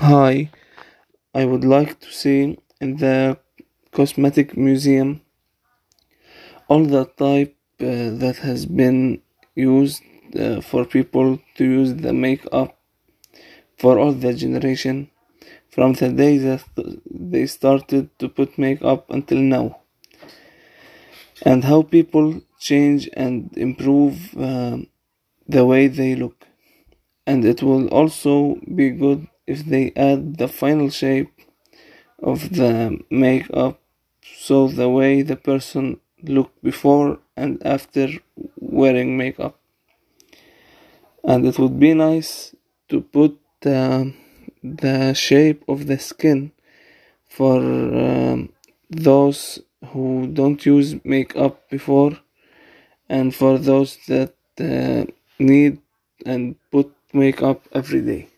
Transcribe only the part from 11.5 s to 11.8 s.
to